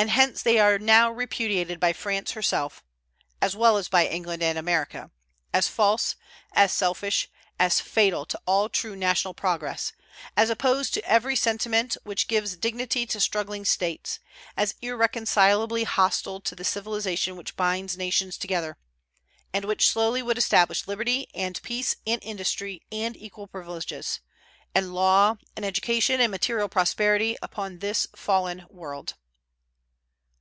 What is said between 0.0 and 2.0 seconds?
And hence they are now repudiated by